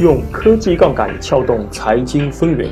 [0.00, 2.70] 用科技杠杆撬动财经风云，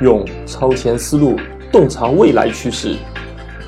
[0.00, 1.38] 用超前思路
[1.70, 2.96] 洞察未来趋势。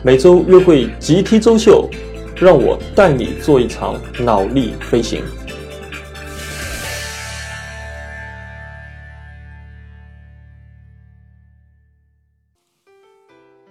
[0.03, 1.87] 每周约会 GT 周秀，
[2.35, 5.23] 让我带你做一场脑力飞行。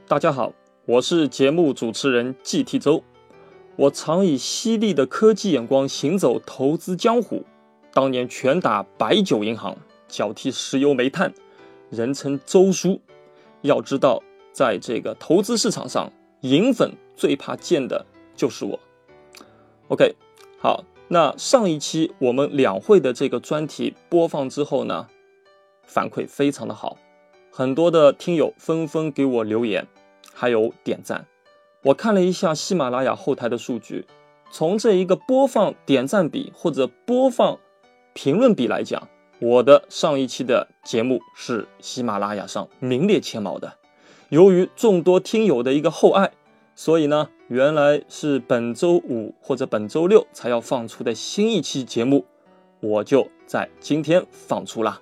[0.07, 0.53] 大家好，
[0.85, 3.03] 我是节目主持人 GT 周。
[3.77, 7.43] 我常以犀利的科技眼光行走投资江湖。
[7.93, 11.31] 当年拳打白酒银行，脚踢石油煤炭，
[11.91, 12.99] 人称周叔。
[13.61, 14.21] 要知道，
[14.51, 16.11] 在这个投资市场上，
[16.41, 18.03] 银粉最怕见的
[18.35, 18.79] 就是我。
[19.89, 20.15] OK，
[20.59, 25.07] 好，那上一期我们两会的这个专题播放之后呢，
[25.85, 26.97] 反馈非常的好，
[27.51, 29.87] 很多的听友纷纷给我留言，
[30.33, 31.27] 还有点赞。
[31.83, 34.07] 我看了一下喜马拉雅后台的数据，
[34.49, 37.59] 从这一个播放点赞比或者播放。
[38.13, 43.73] 评论比来讲，我的上一期的节目是喜马拉雅上名列前茅的。
[44.29, 46.31] 由于众多听友的一个厚爱，
[46.75, 52.25] 所以呢，原来是本周五或者本周六才要放出的新一期节目，
[52.79, 55.01] 我就在今天放出了。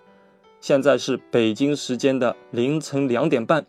[0.59, 3.65] 现在是北京时间的凌晨两点半，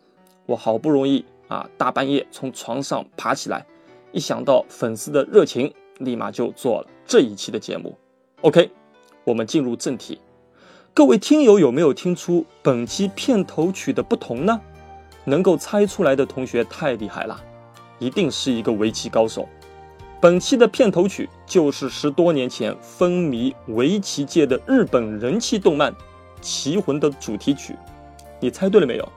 [0.46, 3.64] 我好不容易啊，大半夜从床上爬起来，
[4.10, 7.96] 一想到粉丝的热情，立马就做了这一期的节目。
[8.40, 8.81] OK。
[9.24, 10.20] 我们进入正题，
[10.92, 14.60] 各位听友有没有听出本期片头曲的不同呢？
[15.24, 17.40] 能够猜出来的同学太厉害了，
[18.00, 19.48] 一定是一个围棋高手。
[20.20, 25.92] 本期的片头曲就是十多年前风靡围棋界的日本人气动漫
[26.40, 27.76] 《棋魂》的主题曲。
[28.40, 29.08] 你猜对了没有？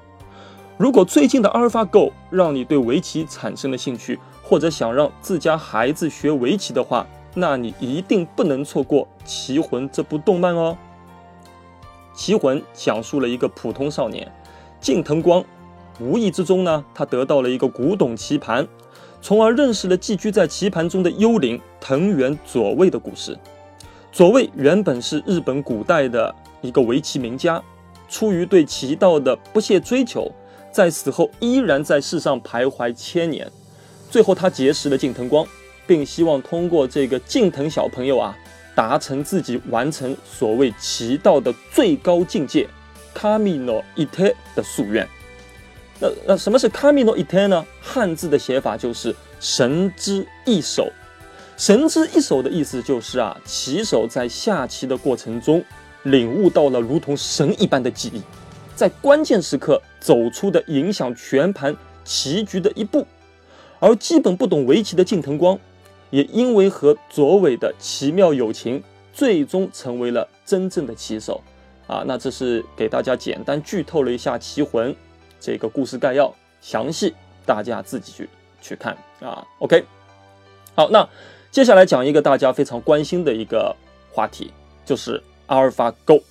[0.77, 10.77] 如果最近的 AlphaGo 让你对围棋产生了兴趣，或者想让自家孩子学围棋的话，那你一定不能错过《棋魂》这部动漫哦。
[12.17, 14.31] 《棋魂》讲述了一个普通少年
[14.79, 15.43] 近藤光，
[15.99, 18.65] 无意之中呢，他得到了一个古董棋盘，
[19.21, 23.37] 从而认识了寄居在棋盘中的幽灵藤原左卫的故事。
[24.13, 27.61] 左卫原本是日本古代的一个围棋名家，
[28.07, 30.31] 出于对棋道的不懈追求，
[30.71, 33.51] 在死后依然在世上徘徊千年。
[34.09, 35.45] 最后，他结识了近藤光。
[35.87, 38.37] 并希望通过这个近藤小朋友啊，
[38.73, 42.67] 达成自己完成所谓棋道的最高境界
[43.15, 43.83] kaminoit
[44.55, 45.07] 的夙愿。
[45.99, 47.65] 那那什么是 kaminoit 呢？
[47.81, 50.91] 汉字的写法就是神之一手。
[51.57, 55.63] 神之一手的意思就是啊，棋手在下棋的过程中
[56.03, 58.21] 领悟到了如同神一般的技艺，
[58.75, 63.07] 在关键时刻走出的影响全盘棋局的一步。
[63.79, 65.57] 而基本不懂围棋的近藤光。
[66.09, 71.41] 也因为和左伟的奇妙友情，最终成为了真正的棋手，
[71.87, 74.91] 啊，那这是给大家简单剧透了一下《棋魂》
[75.39, 77.13] 这个故事概要，详细
[77.45, 78.29] 大家自己去
[78.61, 79.45] 去看啊。
[79.59, 79.83] OK，
[80.75, 81.07] 好，那
[81.51, 83.75] 接下来讲一个大家非常关心的一个
[84.11, 84.51] 话题，
[84.85, 86.21] 就是阿尔法 Go。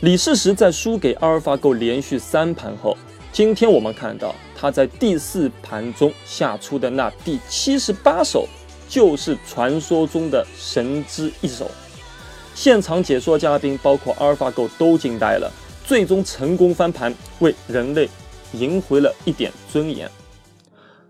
[0.00, 2.96] 李世石在输给阿尔法 Go 连续三盘后，
[3.32, 4.34] 今天我们看到。
[4.58, 8.48] 他在第四盘中下出的那第七十八手，
[8.88, 11.70] 就是传说中的神之一手。
[12.54, 15.52] 现场解说嘉宾包括阿尔法狗都惊呆了，
[15.84, 18.08] 最终成功翻盘，为人类
[18.54, 20.10] 赢回了一点尊严。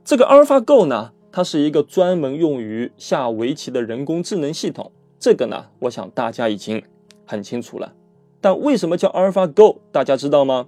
[0.04, 4.90] 这个阿尔法狗呢，它是一个专门用于下围棋的人工智能系统。
[5.20, 6.82] 这个呢，我想大家已经
[7.24, 7.92] 很清楚了。
[8.40, 9.80] 但为什么叫阿尔法狗？
[9.92, 10.66] 大家知道吗？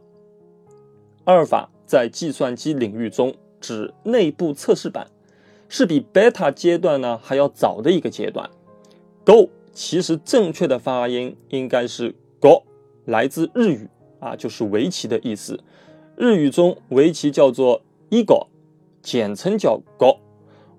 [1.25, 1.71] 阿尔法。
[1.89, 5.07] 在计算机领域中，指内部测试版，
[5.71, 8.51] 是比 beta 阶段呢还要早的一个阶段。
[9.25, 12.65] Go 其实正确的发音应该是 Go，
[13.07, 13.89] 来自日语
[14.21, 15.59] 啊，就是围棋的意思。
[16.15, 18.49] 日语中围棋叫做 Ego，
[19.01, 20.19] 简称叫 Go。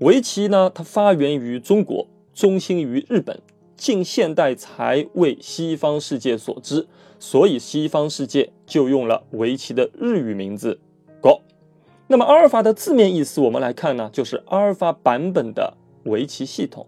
[0.01, 2.05] 围棋呢，它发源于中国，
[2.35, 3.41] 中心于日本，
[3.75, 6.87] 近现代才为西方世界所知，
[7.19, 10.79] 所以西方世界就用了围棋的日语名字。
[11.21, 11.41] Go，
[12.07, 16.87] 那么阿尔法的字面意思，我们来看呢，就是阿尔法版本的围棋系统。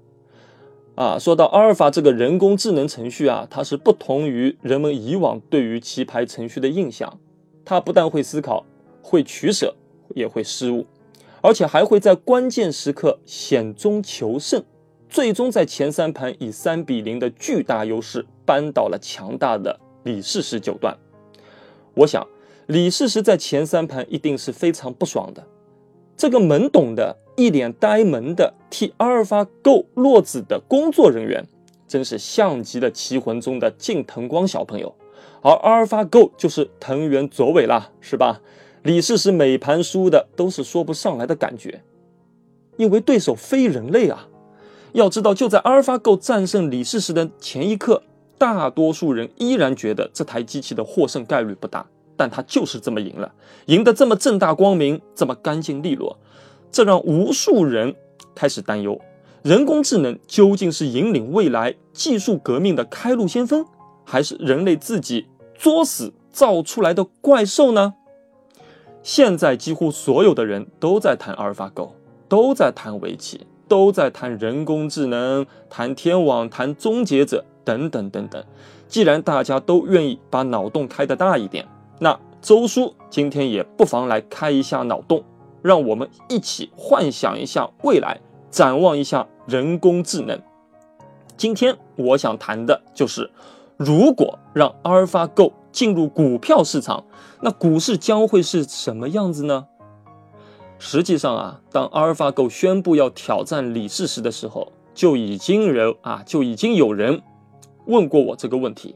[0.95, 7.19] 啊，说到阿尔法这个人工智能程序啊，它是不同于人们以往对于棋牌程序的印象。
[7.66, 8.66] 它不但会思考，
[9.01, 9.75] 会取舍，
[10.16, 10.86] 也会失误，
[11.42, 14.63] 而且还会在关键时刻险中求胜，
[15.10, 20.98] 最终在前三盘以三比零的巨大优势扳倒了强大的李世石九段。
[21.95, 22.25] 我想。
[22.71, 25.45] 李世石在前三盘一定是非常不爽的。
[26.15, 31.45] 这个懵懂的、一脸呆萌的替阿尔法 Go 落子的工作人员，
[31.85, 34.95] 真是像极了《棋魂》中的近藤光小朋友，
[35.41, 38.39] 而阿尔法 Go 就是藤原佐尾啦，是吧？
[38.83, 41.81] 李世石每盘输的都是说不上来的感觉，
[42.77, 44.29] 因为对手非人类啊！
[44.94, 48.01] 要知道，就在阿尔法 Go 战胜李世石的前一刻，
[48.38, 51.85] 大多数人依然觉得这台机器的获胜概率不大，
[52.16, 53.31] 但他就是这么赢了，
[53.66, 56.18] 赢得这么正大光明，这么干净利落，
[56.72, 57.96] 这让无数人
[58.36, 59.00] 开始担忧：
[59.42, 63.66] 人工智能究竟是引领未来技术革命的开路先锋，
[64.04, 67.96] 还是人类自己作死造出来的怪兽呢？
[69.04, 71.96] 现在几乎所有的人都在谈阿尔法狗，
[72.30, 78.44] 都在谈围棋，都在谈人工智能、谈天网、谈终结者等等等等。
[78.88, 81.68] 既然大家都愿意把脑洞开得大一点，
[82.03, 85.24] 那周叔今天也不妨来开一下脑洞，
[85.62, 88.19] 让我们一起幻想一下未来，
[88.50, 90.42] 展望一下人工智能。
[91.38, 93.30] 今天我想谈的就是，
[93.77, 97.06] 如果让阿尔法狗进入股票市场。
[97.44, 99.68] 那股市将会是什么样子呢？
[100.80, 107.21] 实际上啊，当阿尔法狗宣布要挑战李世石的时候，就已经人啊就已经有人
[107.86, 108.95] 问过我这个问题。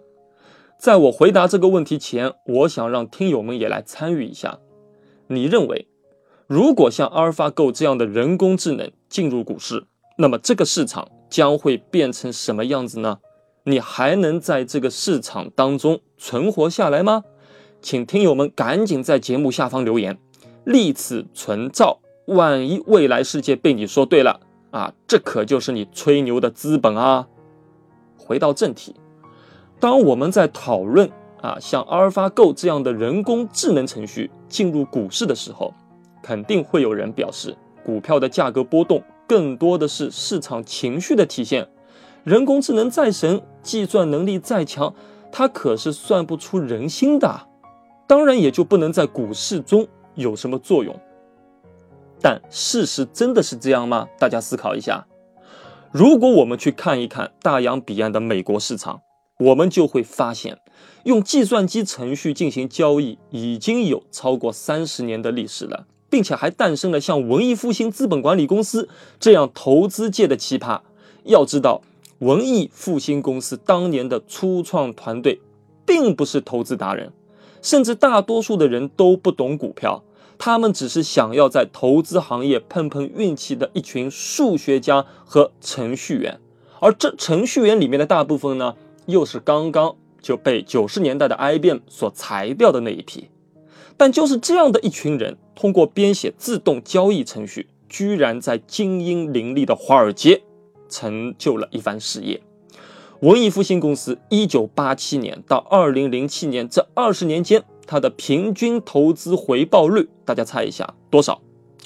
[0.78, 4.60] 在我回答这个问题前，我想让听友们也来参与一下。
[5.28, 5.88] 你认为，
[6.48, 9.86] 如果像阿尔法狗这样的人工智能进入股市，
[10.18, 13.20] 那么这个市场将会变成什么样子呢？
[13.64, 17.24] 你还能在这个市场当中存活下来吗？
[17.82, 20.20] 请听友们赶紧在节目下方留言，
[20.64, 22.00] 立此存照。
[22.28, 24.40] 万一未来世界被你说对了
[24.72, 27.28] 啊，这可就是你吹牛的资本啊！
[28.18, 28.96] 回到正题，
[29.80, 31.10] 当我们在讨论
[31.42, 35.74] 啊像阿尔法 Go 这样的人工智能程序进入股市的时候，
[36.24, 41.68] 肯定会有人表示，股票的价格波动更多的是市场情绪的体现。
[42.24, 44.94] 人工智能再神，计算能力再强，
[45.32, 47.42] 它可是算不出人心的。
[48.08, 50.96] 当然也就不能在股市中有什么作用，
[52.22, 54.08] 但事实真的是这样吗？
[54.18, 55.06] 大家思考一下。
[55.92, 59.02] 如果我们去看一看大洋彼岸的美国市场，
[59.40, 60.60] 我们就会发现，
[61.04, 68.88] 用计算机程序进行交易已经有超过三十年的历史了，并且还诞生了像文艺复兴资本管理公司
[69.20, 70.80] 这样投资界的奇葩。
[71.24, 71.82] 要知道，
[72.20, 75.42] 文艺复兴公司当年的初创团队
[75.86, 77.12] 并不是投资达人。
[77.62, 80.04] 甚至大多数的人都不懂股票，
[80.38, 86.40] 他们只是想要在投资行业碰碰运气的一群数学家和程序员，
[86.80, 93.30] 而这程序员里面的大部分呢，又是刚刚就被九十年代的 IBM 所裁掉的那一批。
[93.98, 100.42] 但就是这样的一群人，通过编写自动交易程序，居然在精英林立的华尔街
[100.90, 102.42] 成就了一番事业。
[103.22, 111.42] 文艺复兴公司一九八七年到二零零七年这二十年间，它的平均投资回报率，大家猜一下多少？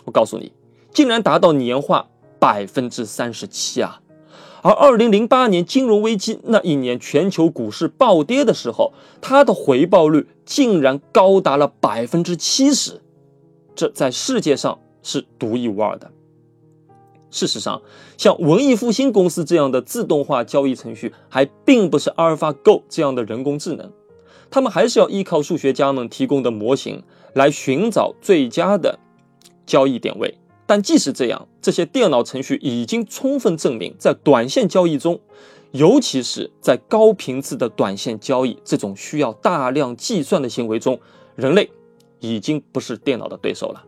[0.05, 0.51] 我告诉你，
[0.91, 4.01] 竟然达到年化百分之三十七啊！
[4.61, 13.01] 而二零零八年金融危机那一年，全球股市暴跌的时候，它的回报率竟然高达了百分之七十，
[13.75, 16.11] 这在世界上是独一无二的。
[17.31, 17.81] 事实上，
[18.17, 23.91] 像文艺复兴公司这样的自动化交易程序，还并不是阿尔法 Go 这样的人工智能，
[24.49, 28.97] 他们还是要依靠数学家们提供的模型来寻找最佳的
[29.67, 30.38] 交易点位。
[30.69, 35.19] 但即使这样，这些电脑程序已经充分证明，在短线交易中，
[35.71, 40.99] 尤其是在高频次的短线交易这种需要大量计算的行为中，
[41.35, 41.71] 人类
[42.19, 43.83] 已经不是电脑的对手了。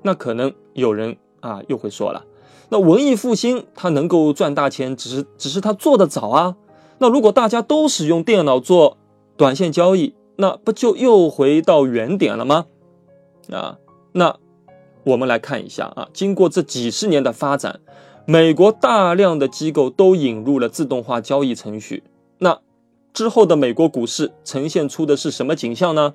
[0.00, 2.24] 那可能有人啊又会说了。
[2.70, 6.56] 那文艺复兴它能够赚大钱，只是只是它做的早啊。
[6.96, 8.96] 那如果大家都使用电脑做
[9.36, 12.64] 短线交易，那不就又回到原点了吗？
[13.52, 13.76] 啊，
[14.12, 14.38] 那
[15.08, 17.80] 我们来看一下啊，经过这几十年的发展，
[18.26, 22.02] 美国大量的机构都引入了自动化交易程序。
[22.38, 22.58] 那
[23.14, 26.12] 之后的美国股市呈现出的是什么景象呢？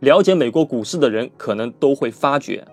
[0.00, 2.66] 了解美国股市的人可能都会发觉。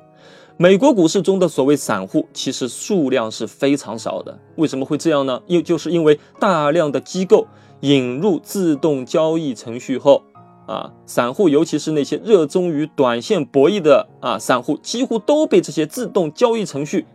[0.57, 4.37] 美国股市中的所谓散户，其实数量是非常少的。
[4.57, 5.41] 为什么会这样呢？
[5.47, 7.47] 因就是因为大量的机构
[7.79, 10.23] 引入自动交易程序后，
[10.65, 17.05] 啊，散户尤其是那些热衷于短线博弈的啊散户，几乎都被这些自动交易程序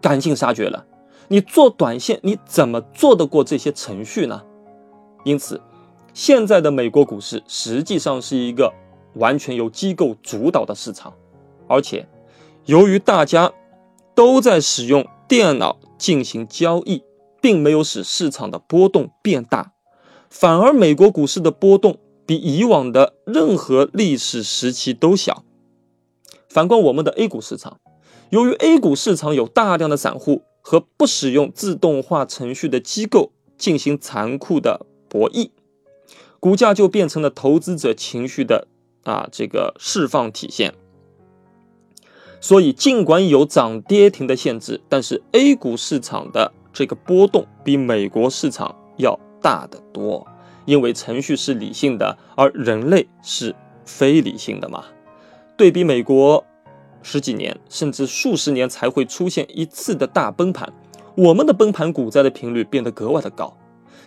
[0.00, 0.84] 赶尽杀绝了。
[1.28, 4.42] 你做短线，你怎么做得过这些程序呢？
[5.24, 5.60] 因此，
[6.14, 8.72] 现在的美国股市实际上是一个
[9.14, 11.12] 完全由机构主导的市场，
[11.68, 12.06] 而且。
[12.64, 13.52] 由于大家
[14.12, 17.04] 都在使用电脑进行交易，
[17.40, 19.70] 并没有使市场的波动变大，
[20.28, 25.44] 反而美国股市的波动比以往的任何历史时期都小。
[26.48, 27.78] 反观我们的 A 股市场，
[28.30, 35.50] 由于 A 股市场有大量的散户和不使用自动化程序的机构进行残酷的博弈，
[36.40, 38.66] 股价就变成了投资者情绪的
[39.04, 40.74] 啊这个释放体现。
[42.40, 50.26] 所以，尽管有涨跌停的限制，但是 A 股市场的这个波动比美国市场要大得多，
[50.66, 53.54] 因为程序是理性的，而人类是
[53.86, 54.84] 非理性的嘛。
[55.56, 56.44] 对比美国
[57.02, 60.70] 十几年甚至数十年才会出现一次的大崩盘，
[61.14, 63.56] 我们的崩盘股灾的频率变得格外的高。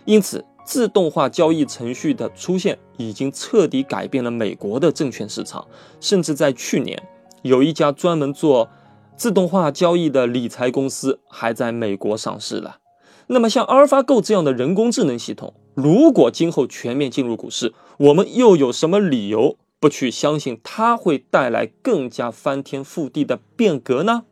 [0.06, 5.66] 因此，自动化交易程序的出现已经彻底改变了美国的证券市场，
[6.00, 7.02] 甚至在去年。
[7.42, 8.70] 有一家专门做
[9.16, 12.80] 自动化交易的理财公司还在美国上市了。
[13.28, 24.24] 那么，像阿尔法狗这样的人工智能系统，如果今后全面进入股市，我们又有什么理由不去相信它会带来更加翻天覆地的变革呢？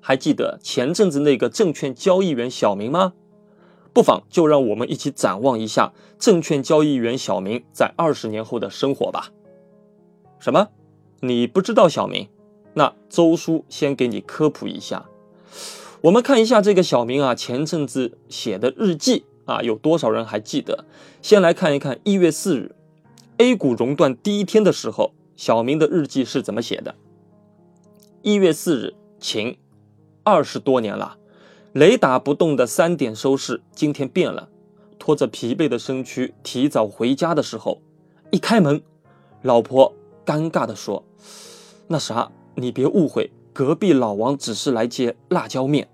[0.00, 3.14] 还记得前阵子那个证券交易员小明吗？
[3.92, 9.30] 不妨就让我们一起展望一下证券交易员小明在二十年后的生活吧。
[10.38, 10.68] 什么？
[11.20, 12.28] 你不知道小明，
[12.74, 15.06] 那周叔先给你科普一下。
[16.02, 20.84] 我们看一下这个小明啊，前阵子写的日记啊，有多少人还记得？
[21.22, 22.74] 先来看一看一月四日
[23.38, 26.94] A 股熔断第一天的时候，小明的日记是怎么写的？
[28.22, 29.56] 一月四日晴，
[30.22, 31.16] 二十多年了，
[31.72, 34.50] 雷打不动的三点收市，今天变了。
[34.98, 37.80] 拖着疲惫的身躯提早回家的时候，
[38.30, 38.82] 一开门，
[39.40, 39.94] 老婆。
[40.24, 41.04] 尴尬的说
[41.86, 45.88] ：“那啥，你别误会，隔壁老王只是来接辣椒面。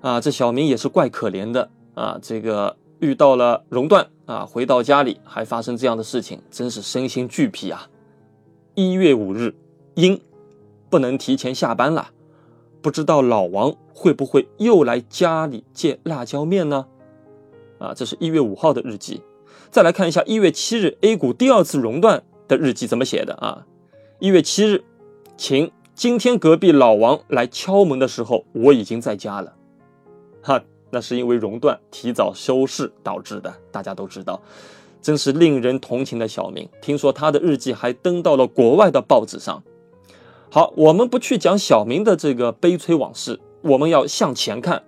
[0.00, 7.88] 啊，这小明也是怪可怜的啊，这个遇到了熔断啊，回到家里还发生这样的事情，真是身心俱疲啊。
[8.74, 9.54] 一月五日，
[9.94, 10.20] 阴，
[10.90, 12.10] 不能提前下班了，
[12.82, 16.86] 不知道老王会不会又来家里借辣椒面呢？
[17.78, 19.22] 啊，这是一月五号的日记。
[19.70, 23.64] 再来看一下一月七日 A 股第二次熔断。”的日记怎么写的啊？
[24.18, 24.84] 一月七日，
[25.38, 25.72] 晴。
[25.94, 29.54] 今天隔壁老王来敲门的时候，我已经在家了。
[30.42, 30.62] 哈，
[30.94, 33.52] 那是因为熔断提早收市导致的。
[33.72, 34.40] 大家都知道，
[35.02, 36.68] 真是令人同情的小明。
[36.80, 39.60] 听说他的日记还登到了国外的报纸上。
[40.50, 44.84] 好，我们不去讲小明的这个悲催往事，我们要向前看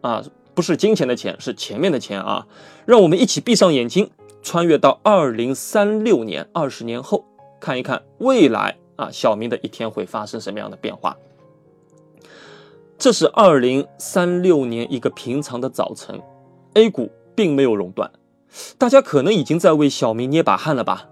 [0.00, 0.24] 啊，
[0.54, 2.46] 不是金钱的钱，是前面的钱啊。
[2.86, 4.10] 让我们一起闭上眼睛。
[4.42, 7.26] 穿越到二零三六年，二十年后，
[7.60, 11.14] 看一看未来啊，小明的一天会发生什么样的变化？
[13.00, 16.20] 这是二零三六年一个平常的早晨
[16.74, 18.10] ，A 股并没有熔断，
[18.76, 21.06] 大家可能已经在为小明捏把汗了吧？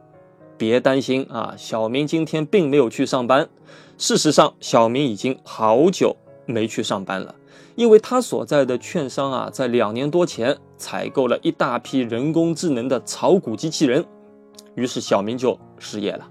[0.59, 3.49] 别担心啊，小明今天并没有去上班。
[3.97, 6.14] 事实上，小明已经好久
[6.45, 7.35] 没去上班了。
[7.75, 14.04] 因为他所在的券商啊，在两年多前采购了一大批人工智能的炒股机器人，
[14.75, 16.28] 于是小明就失业了。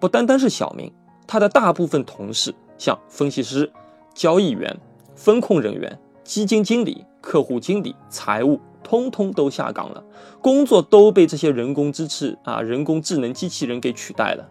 [0.00, 0.90] 不单单是小明，
[1.26, 3.70] 他的大部分同事，像分析师、
[4.14, 4.74] 交易员、
[5.16, 10.04] 风控人员、基金经理、客户经理、财务，通通都下岗了，
[10.40, 14.48] 工作都被这些人工支持啊，人工智能机器人给取代了。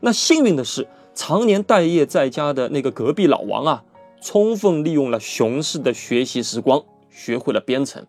[0.00, 3.84] 那幸运的是，常年待业在家的那个隔壁老王啊。
[4.18, 8.04] 充分利用了熊市的学习时光，学会了编程，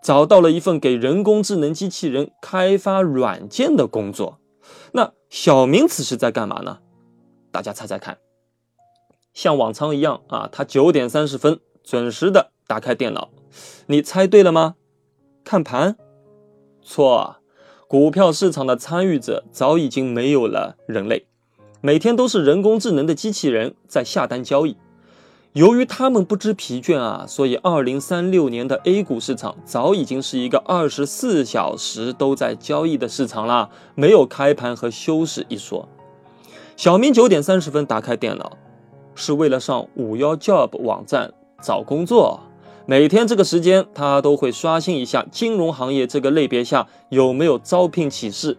[0.00, 4.38] 找到了一份给人工智能机器人开发软件的工作。
[4.92, 6.78] 那小明此时在干嘛呢？
[7.50, 8.18] 大家猜猜看。
[9.40, 13.30] 像往常一样啊，他九点三十分准时的打开电脑。
[13.86, 14.74] 你猜对了吗？
[15.42, 15.96] 看盘？
[16.82, 17.36] 错，
[17.88, 21.24] 股票市场的参与者早已经没有了人类，
[21.80, 24.76] 每天都是人工智能的机器人在下单交易。
[25.54, 35.88] 由于他们不知疲倦啊，所以二零三六年的 A 股市场早已经是一个二十四小时都在交易的市场了，没有开盘和休市一说。
[36.76, 38.58] 小明九点三十分打开电脑，
[39.14, 42.40] 是为了上五幺 Job 网站找工作。
[42.86, 48.58] 每天这个时间，他都会刷新一下金融行业这个类别下有没有招聘启事。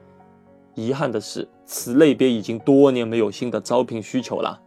[0.75, 4.61] 遗憾的是，此类别已经多年没有新的招聘需求了。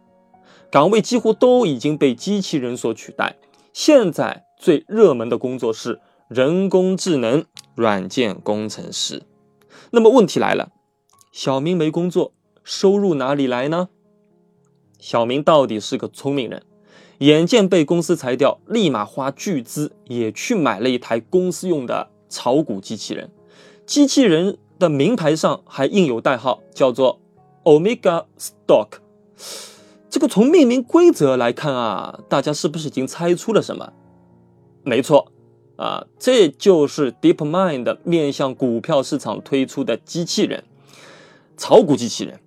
[0.69, 3.37] 岗位几乎都已经被机器人所取代。
[3.73, 9.23] 现在最热门的工作是人工智能软件工程师。
[9.91, 10.69] 那么问题来了，
[11.31, 13.89] 小明没工作，收入哪里来呢？
[15.05, 16.63] 小明到底是个聪明人，
[17.19, 23.29] 眼见被公司裁掉，立马花巨资也去买了一台公司用的炒股机器人。
[23.85, 27.19] 机器人的名牌上还印有代号，叫做
[27.65, 28.93] Omega Stock。
[30.09, 33.93] 这个从命名规则来看啊，大家是不是已经猜出了什么？
[34.81, 35.31] 没错，
[35.75, 40.63] 啊，这就是 DeepMind 面向股票市场推出的机器人，
[41.55, 42.39] 炒股机器人。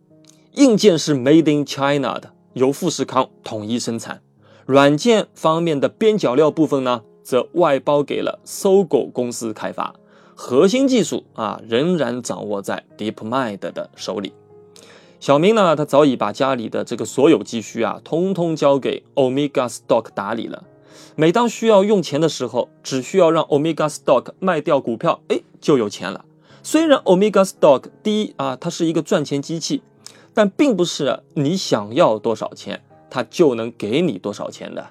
[0.55, 4.21] 硬件是 Made in China 的，由富士康统一生产。
[4.67, 9.95] 软件方面的边角料部分呢，则外包给了搜狗公司开发。
[10.35, 14.35] 核心技术啊，仍然掌握在 DeepMind 的手里。
[15.19, 20.65] 小明呢，他早已把家里的这个所有积蓄啊，通通交给 Omega Stock 打理了。
[21.17, 26.25] 每当需要用钱的时候，只需要让 Omega Stock 卖掉股票，哎，就有钱了。
[26.63, 29.83] 虽然 Omega Stock 第一啊，它是一个赚钱机器。
[30.39, 34.91] 但并不是你想要多少钱，它就能给你多少钱的。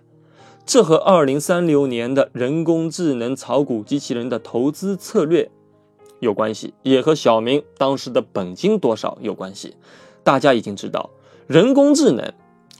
[0.65, 5.49] 这和二零三六年的人工智能炒股机器人的投资策略
[6.19, 9.77] 有关系，也和小明当时的本金多少有关系。
[10.21, 11.11] 大家已经知道，
[11.47, 12.33] 人工智能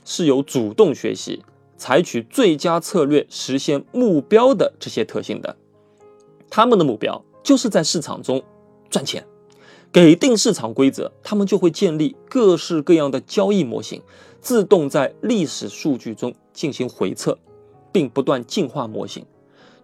[0.04, 1.42] 是有主动学习、
[1.78, 5.56] 采取最佳策略、实现目标的这些特性的。
[6.50, 8.42] 他们的目标就是在市场中
[8.90, 9.26] 赚钱。
[9.90, 14.02] 给定市场规则，他们就会建立各式各样的交易模型，
[14.40, 17.38] 自动在历史数据中进行回测，
[17.90, 19.24] 并不断进化模型，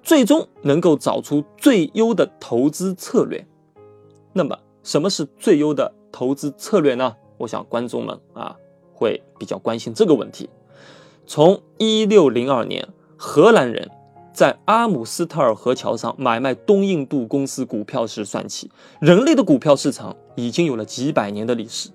[0.03, 3.47] 最终能够找出最优的投资策略。
[4.35, 7.17] 那么，什么是最优的投资策略呢？
[7.39, 8.57] 我想观众们啊
[8.93, 10.51] 会比较关心这个问题。
[11.27, 13.91] 从一六零二年，荷兰人。
[14.35, 18.69] 在阿姆斯特尔河桥上买卖东印度公司股票时算起，
[19.01, 21.89] 人类的股票市场已经有了几百年的历史。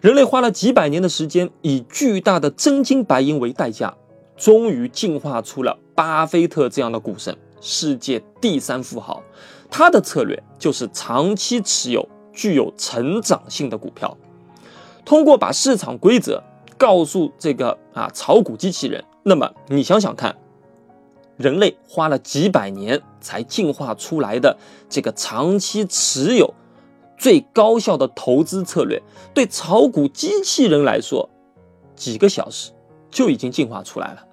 [0.00, 3.92] 人类花了几百年的时间，以巨大的真金白银为代价，
[4.36, 9.20] 终于进化出了巴菲特这样的股神，世界第三富豪。
[9.68, 14.16] 他的策略就是长期持有具有成长性的股票，
[15.04, 16.40] 通过把市场规则
[16.78, 19.02] 告诉这个啊炒股机器人。
[19.24, 20.36] 那么你想想看。
[21.36, 24.56] 人类花了几百年才进化出来的
[24.88, 26.54] 这个长期持有
[27.18, 31.30] 最高效的投资策略，对炒股机器人来说，
[31.96, 32.72] 几个小时
[33.10, 34.26] 就已经进化出来了。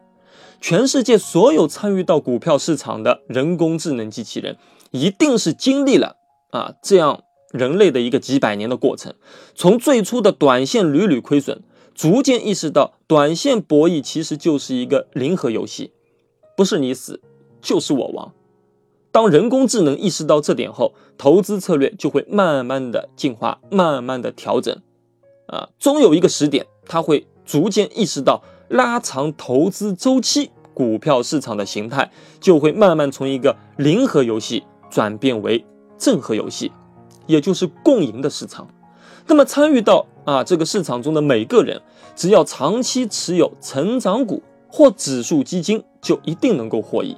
[0.59, 4.57] 全世界所有参与到股票市场的人工智能机器人，
[4.91, 6.17] 一定是经历了
[6.51, 9.15] 啊这样人类的一个几百年的过程，
[9.55, 11.63] 从最初的短线屡屡亏损，
[11.95, 15.93] 逐渐意识到短线博弈其实就是一个零和游戏。
[16.55, 17.21] 不是你死，
[17.61, 18.33] 就是我亡。
[19.11, 24.75] 当人工智能意识到这点后，投资策略就会慢慢的进化，慢慢的调整。
[25.47, 32.09] 啊，终有一个时点，它会逐渐意识到拉长投资周期，股票市场的形态
[32.39, 35.65] 就会慢慢从一个零和游戏转变为
[35.97, 36.71] 正和游戏，
[37.27, 38.65] 也就是共赢的市场。
[39.27, 41.81] 那么参与到啊这个市场中的每个人，
[42.15, 44.41] 只要长期持有成长股。
[44.71, 47.17] 或指数基金就一定能够获益。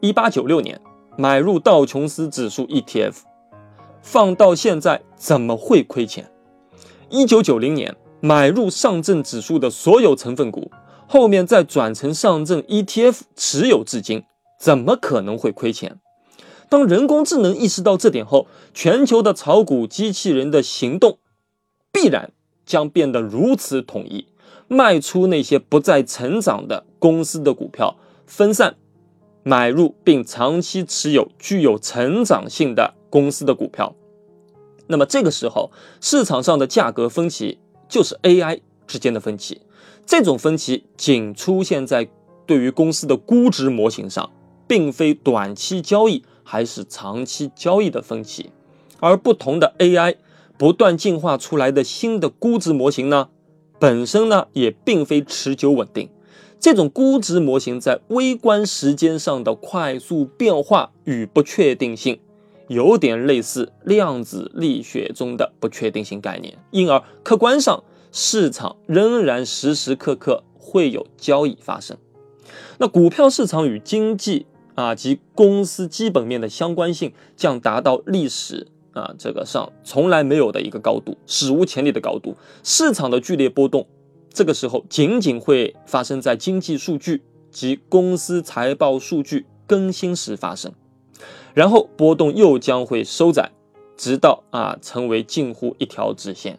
[0.00, 0.80] 一八九六年
[1.16, 3.14] 买入道琼斯指数 ETF，
[4.02, 6.30] 放到现在怎么会亏钱？
[7.08, 10.70] 一九九零年买入上证指数的所有成分股，
[11.08, 14.24] 后面再转成上证 ETF 持有至今，
[14.58, 15.98] 怎么可能会亏钱？
[16.68, 21.18] 当人工智能意识到这点后，全球的炒股机器人的行动
[21.90, 22.32] 必然
[22.64, 24.28] 将变得如此统一。
[24.72, 28.76] 卖出那些不再成长的公司的股票，分散
[29.42, 33.96] 买入并长期持有具有成长性的公司的股票。
[34.86, 39.60] 那么这个时候，市场上的价格分歧就是 AI 之间的分歧。
[40.06, 42.08] 这种分歧仅出现在
[42.46, 44.30] 对于公司的估值模型上，
[44.68, 48.52] 并非短期交易还是长期交易的分歧。
[49.00, 50.14] 而不同的 AI
[50.56, 53.30] 不断进化出来的新的估值模型呢？
[53.80, 56.10] 本身呢也并非持久稳定，
[56.60, 62.20] 这种估值模型在微观时间上的快速变化与不确定性，
[62.68, 71.96] 有点类似量子力学中的不确定性概念，因而客观上市场仍然时时刻刻会有交易发生。
[72.76, 78.66] 那股票市场与经济啊及公司基本面的相关性将达到历史。
[78.92, 82.36] 啊，这个上从来没有的一个高度，史无前例的高度。
[82.62, 83.86] 市场的剧烈波动，
[84.32, 90.72] 这个时候仅仅会发生在经济数据及公司财报数据更新时发生，
[91.54, 93.50] 然后波动又将会收窄，
[93.96, 96.58] 直到啊成为近乎一条直线。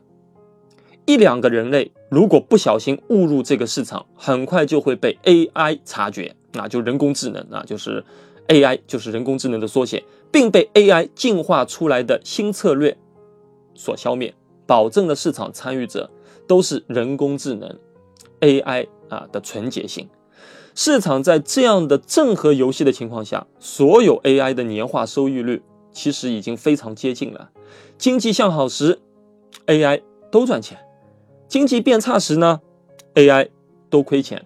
[1.05, 8.03] 一两个人类如果不小心误入这个市场，很快就会被 AI 察觉，那就人工智能啊，就是
[8.47, 12.97] AI 就是人工智能的缩写，并被 AI 进化出来的新策略
[13.75, 14.33] 所消灭，
[14.65, 16.09] 保证了市场参与者
[16.47, 17.77] 都是人工智能
[18.39, 20.09] AI 啊的纯洁性。
[20.73, 27.51] 市场在这样的正和游戏的情况下，所有 AI 的年化收益率其实已经非常接近了。
[27.97, 28.99] 经济向好时
[29.67, 30.79] ，AI 都赚钱。
[31.49, 32.61] 经济变差时呢
[33.15, 33.49] ，AI
[33.89, 34.45] 都亏钱。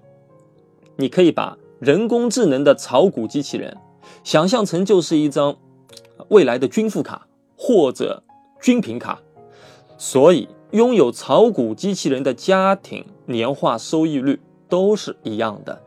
[0.98, 3.78] 你可以把人工智能的炒股机器人
[4.24, 5.58] 想象成就是一张
[6.30, 8.24] 未来的军富卡或者
[8.62, 9.20] 军品卡，
[9.98, 15.82] 所以拥有炒股机器人的家庭年化收益率都是一样的。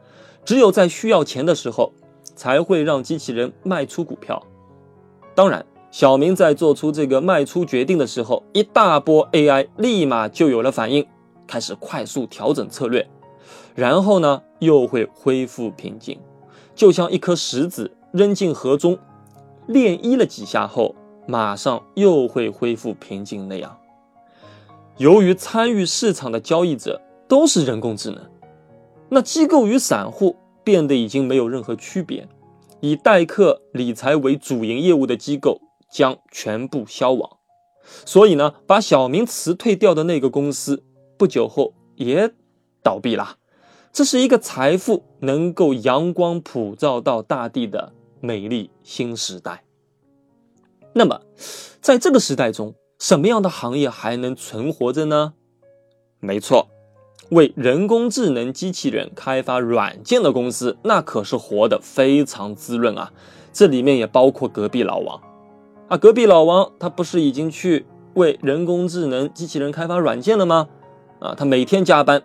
[0.44, 1.92] 只有在需要钱的时候，
[2.35, 4.42] 才会让机器人卖出股票。
[5.35, 5.64] 当然。
[5.90, 11.07] 小明在做出这个卖出决定的时候，一大波 AI 立马就有了反应，
[11.46, 13.09] 开始快速调整策略，
[13.74, 16.20] 然后呢又会恢复平静，
[16.74, 18.98] 就像一颗石子扔进河中，
[19.68, 23.78] 涟漪了几下后，马上又会恢复平静那样。
[24.96, 28.18] 由于参与市场的交易者都是人工智能，
[29.11, 32.26] 那机构与散户变得已经没有任何区别，
[32.81, 35.61] 以代客理财为主营业务的机构。
[35.90, 37.38] 将全部消亡，
[38.04, 40.85] 所以呢，把小明辞退掉的那个公司，
[41.16, 42.35] 不久后也
[42.83, 43.38] 倒闭了。
[43.90, 49.64] 这是一个财富能够阳光普照到大地的美丽新时代。
[50.94, 51.20] 那么，
[51.81, 55.35] 在这个时代中，什么样的行业还能存活着呢？
[56.20, 56.68] 没错，
[57.31, 63.12] 为人工智能机器人开发软件的公司，那可是活得非常滋润啊。
[63.52, 65.20] 这里面也包括隔壁老王。
[65.88, 70.68] 啊，隔壁老王他不是已经去为人工智能机器人开发软件了吗？
[71.20, 72.22] 啊，他每天加班，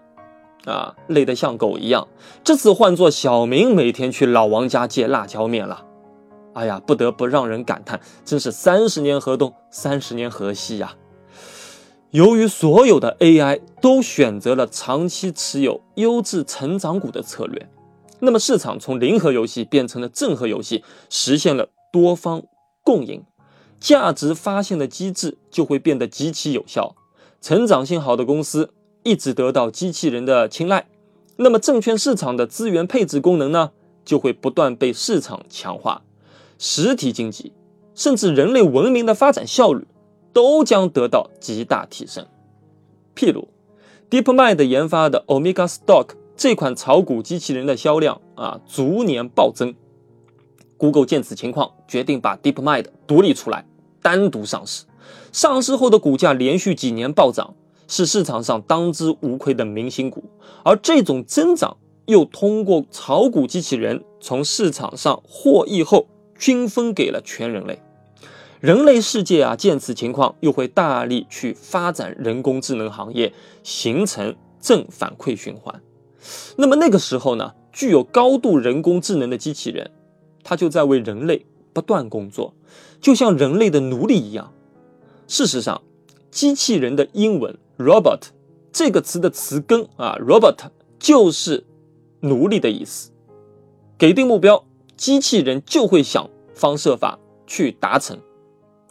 [0.65, 2.07] 啊，累得像狗一样。
[2.43, 5.85] 这次换做小明每天去老王家借辣椒面了，
[6.53, 10.95] 哎呀，不得不让人感叹，真是三十年河东，三十年河西呀。
[12.11, 17.67] 由于所有的 AI 都选择了长期持有优质成长股的策略，
[18.19, 22.43] 那么市场从零和游戏变成了正和游戏，实现了多方
[22.83, 23.23] 共赢。
[23.79, 26.95] 价值发现的机制就会变得极其有效，
[27.41, 28.69] 成长性好的公司
[29.03, 30.87] 一直得到机器人的青睐，
[31.35, 33.71] 那么证券市场的资源配置功能呢，
[34.03, 36.01] 就会不断被市场强化，
[36.57, 37.53] 实体经济
[37.93, 39.85] 甚至人类文明的发展效率
[40.31, 42.25] 都将得到极大提升。
[43.15, 43.47] 譬如
[44.09, 49.75] ，DeepMind 研发的 Omega Stock 这款炒股机器人的销量啊，逐年暴增
[50.77, 53.65] ，Google 见此情况，决定把 DeepMind 独立出来。
[54.01, 54.83] 单独上市，
[55.31, 57.53] 上市后的股价连续几年暴涨，
[57.93, 60.23] 是市场上当之无愧的明星股。
[60.63, 61.77] 而这种增长
[62.07, 67.79] 又通过炒股机器人从市场上获益后，均分给了全人类。
[68.59, 75.79] 人类世界啊，见此情况又会大力去发展人工智能行业，形成正反馈循环。
[76.55, 79.91] 那么那个时候呢，具有高度人工智能的机器人，
[80.43, 82.55] 它就在为人类不断工作。
[82.99, 84.51] 就像人类的奴隶一样。
[85.27, 85.83] 事实上，
[86.31, 88.19] 机器人的英文 “robot”
[88.71, 90.57] 这个词的词根啊，“robot”
[90.99, 91.65] 就是
[92.21, 93.11] 奴隶的意思。
[93.97, 94.65] 给定目标，
[94.97, 98.19] 机器人就会想方设法去达成，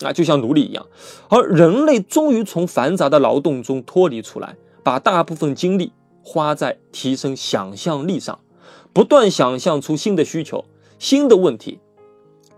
[0.01, 0.87] 啊，就像奴隶一样。
[1.29, 5.93] 而人类终于从繁杂的劳动中脱离出来，把大部分精力
[6.23, 8.41] 花在提升想象力上，
[8.93, 10.65] 不断想象出新的需求、
[10.99, 11.81] 新的问题。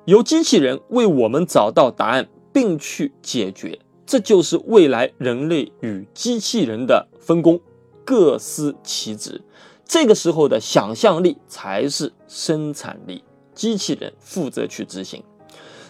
[0.04, 7.60] 由机器人为我们找到答案，并去解决，这就是未来人类与机器人的分工，
[8.04, 9.42] 各司其职。
[9.86, 13.22] 这个时候的想象力才是生产力，
[13.54, 15.22] 机器人负责去执行。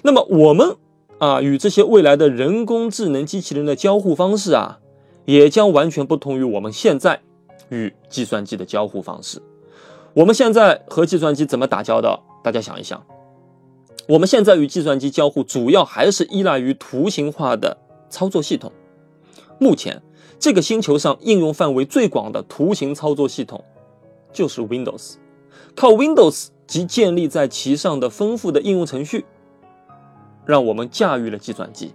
[0.03, 0.77] 那么我们
[1.19, 4.81] 啊，与这些未来的人工智能机器人的交互方式啊，
[5.25, 7.23] 也将完全不同于我们现在
[7.69, 9.41] 与计算机的交互方式。
[10.13, 12.23] 我们现在和计算机怎么打交道？
[12.43, 13.05] 大家想一想。
[14.07, 17.79] 我们现在与计算机交互，主要还是依赖于图形化的
[18.15, 18.71] 操作系统。
[19.59, 20.01] 目前，
[20.39, 23.65] 这个星球上应用范围最广的图形操作系统
[24.33, 25.15] 就是 Windows。
[25.75, 29.25] 靠 Windows 及建立在其上的丰富的应用程序，
[30.47, 31.93] 让我们驾驭了计算机。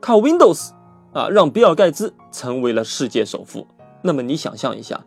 [0.00, 0.72] 靠 Windows
[1.14, 3.66] 啊，让比尔盖茨成为了世界首富。
[4.02, 5.06] 那么，你想象一下，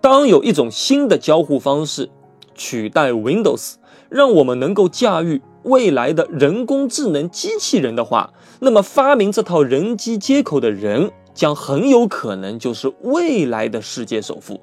[0.00, 2.08] 当有一种新的交互方式
[2.54, 3.74] 取代 Windows，
[4.08, 5.42] 让我们能够驾驭。
[5.64, 14.60] 未来的人工智能机器人的话，那么发明这套人机接口的人将很有可能就是未来的世界首富。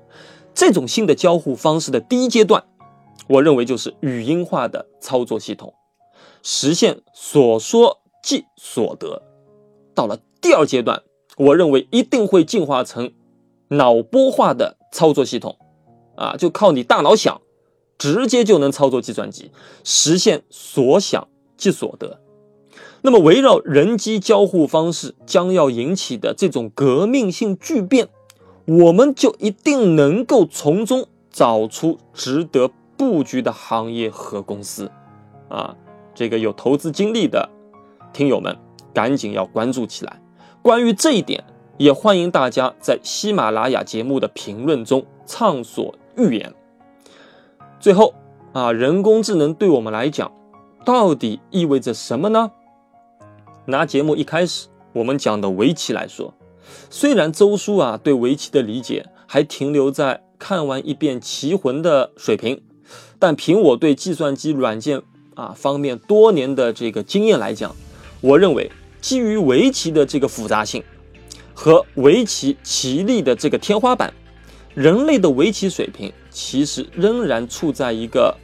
[0.54, 2.64] 这种新的交互方式的第一阶段，
[3.28, 5.74] 我认为就是语音化的操作系统，
[6.44, 9.22] 实现所说即所得。
[9.94, 11.04] 到了第二阶段，
[11.38, 13.12] 我认为一定会进化成
[13.70, 15.58] 脑波化的操作系统，
[16.16, 17.42] 啊，就靠你大脑想，
[17.98, 19.52] 直接就能操作计算机，
[19.84, 21.28] 实现所想
[21.58, 22.22] 即所得。
[23.06, 28.08] 那么，围绕人机交互方式将要引起的这种革命性巨变。
[28.66, 34.90] 我们就一定能够从中找出值得布局的行业和公司，
[35.50, 35.76] 啊，
[36.16, 37.48] 这个有投资经历的
[38.12, 38.58] 听友们
[38.92, 40.20] 赶紧要关注起来。
[40.64, 41.44] 关于这一点，
[41.78, 46.56] 也欢迎大家在喜马拉雅节目的评论中畅所欲言。
[47.80, 48.16] 最后
[48.52, 50.32] 啊，人工智能对我们来讲
[50.84, 52.50] 到底意味着什么呢？
[53.68, 56.34] 拿节目一开始我们讲的围棋来说。
[56.90, 62.62] 虽然周叔啊对围棋的理解还停留在看完一遍《棋魂》的水平，
[63.18, 65.02] 但凭我对计算机软件
[65.34, 67.76] 啊方面多年的这个经验来讲，
[68.22, 70.84] 我认为基于围棋的这个复杂性
[71.54, 74.14] 和围棋棋力的这个天花板，
[74.76, 78.36] 人类的围棋水平其实仍然处在一个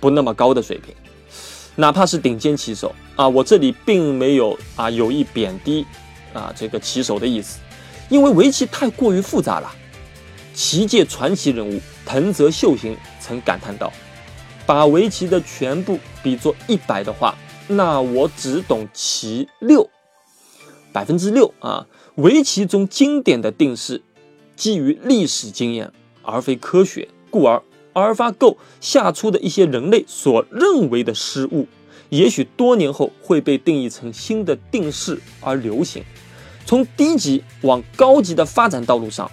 [0.00, 0.92] 不那么高的水平，
[1.76, 5.86] 哪怕是顶尖棋手啊，我这里并没有啊有意贬低。
[6.32, 7.60] 啊，这个棋手的意思，
[8.10, 9.74] 因为围棋太过于复杂了。
[10.52, 13.90] 棋界传奇人物藤泽秀行曾感叹道
[14.66, 17.34] ：“把围棋的全部比作一百的话，
[17.68, 19.88] 那我只懂其六，
[20.92, 21.86] 百分之六啊。
[22.16, 24.02] 围棋中经典的定式
[24.56, 25.90] 基于历史经验，
[26.22, 27.62] 而非科学，故而
[27.96, 31.66] 阿尔法 Go 下出的一些人类所认为的失误，
[32.10, 36.04] 也许多年后会被定义成新的定式而流行。”
[36.66, 39.30] 从低级往高级的发展道路上，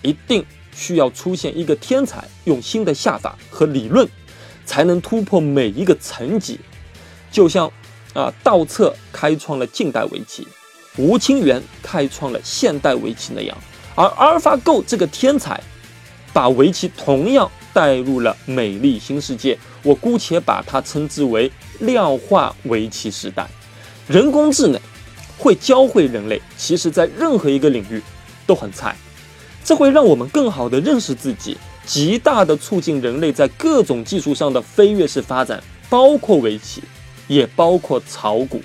[0.00, 0.42] 一定
[0.72, 4.08] 需要出现一个天才，用新的下法和理论，
[4.64, 6.58] 才能突破每一个层级。
[7.30, 7.70] 就像
[8.14, 10.48] 啊，道策开创了近代围棋，
[10.96, 13.58] 吴清源开创了现代围棋那样，
[13.94, 15.60] 而阿尔法 Go 这个天才，
[16.32, 19.58] 把围棋同样带入了美丽新世界。
[19.82, 21.50] 我姑且把它称之为
[21.80, 23.48] 量化围棋时代，
[24.06, 24.80] 人工智能。
[25.40, 28.02] 会教会人类，其实在任何一个领域
[28.44, 28.96] 都很菜，
[29.62, 36.82] 这会让我们更好的认识自己，极大的促进人类在各种技术上的飞跃式发展，包括围棋，
[37.28, 38.60] 也包括炒股。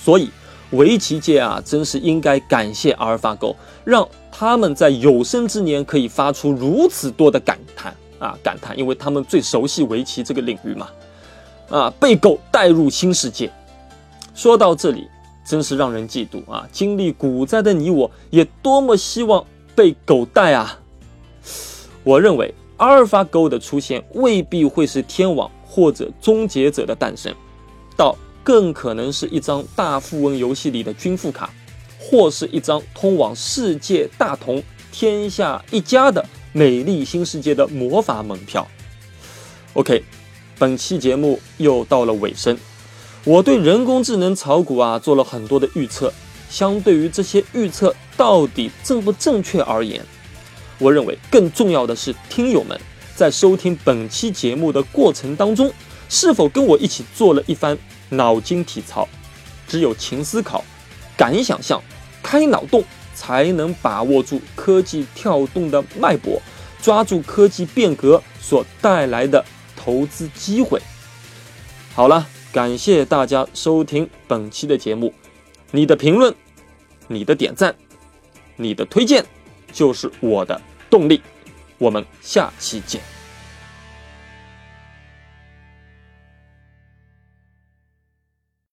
[0.00, 0.30] 所以，
[0.70, 10.88] 围棋界啊，真是应该感谢阿尔法狗，让他们在有生之年可以发出如此多的感叹啊感叹，因为他们最熟悉围棋这个领域嘛，
[11.68, 13.50] 啊，被狗带入新世界。
[14.34, 15.08] 说到这里。
[15.48, 16.66] 真是让人嫉妒啊！
[16.72, 20.76] 经历股灾的你我，也多么希望被狗带啊！
[22.02, 27.32] 我认为阿尔法狗的出现未必会是天网或者终结者的诞生，
[27.96, 31.52] 到更可能是一张大富翁游戏里的军富卡，
[31.98, 38.64] 或是一张通往世界大同、天下一家的美丽新世界的魔法门票。
[39.72, 40.04] OK，
[40.60, 42.56] 本期节目又到了尾声。
[43.24, 46.12] 我对人工智能炒股啊做了很多的预测，
[46.48, 50.00] 相对于这些预测到底正不正确而言，
[50.78, 52.80] 我认为更重要的是听友们
[53.16, 55.72] 在收听本期节目的过程当中，
[56.08, 57.76] 是否跟我一起做了一番
[58.10, 59.08] 脑筋体操。
[59.66, 60.64] 只有勤思考、
[61.16, 61.82] 敢想象、
[62.22, 66.40] 开脑洞，才能把握住科技跳动的脉搏，
[66.80, 69.44] 抓住科技变革所带来的
[69.76, 70.80] 投资机会。
[71.94, 72.26] 好了。
[72.52, 75.12] 感谢大家收听本期的节目，
[75.72, 76.34] 你的评论、
[77.06, 77.76] 你的点赞、
[78.56, 79.22] 你的推荐，
[79.74, 81.20] 就是我的动力。
[81.76, 83.15] 我们下期见。